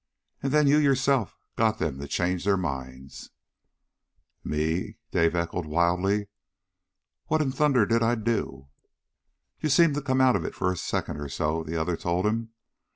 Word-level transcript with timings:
And 0.41 0.51
then 0.51 0.65
you, 0.65 0.79
yourself, 0.79 1.37
got 1.55 1.77
them 1.77 1.99
to 1.99 2.07
change 2.07 2.43
their 2.43 2.57
minds." 2.57 3.29
"Me?" 4.43 4.97
Dave 5.11 5.35
echoed 5.35 5.67
wildly. 5.67 6.27
"What 7.27 7.39
in 7.39 7.51
thunder 7.51 7.85
did 7.85 8.01
I 8.01 8.15
do?" 8.15 8.69
"You 9.59 9.69
seemed 9.69 9.93
to 9.93 10.01
come 10.01 10.19
out 10.19 10.35
of 10.35 10.43
it 10.43 10.55
for 10.55 10.71
a 10.71 10.75
second 10.75 11.17
or 11.17 11.29
so," 11.29 11.63
the 11.63 11.79
other 11.79 11.95
told 11.95 12.25
him. 12.25 12.49